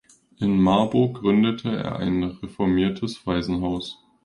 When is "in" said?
0.39-0.59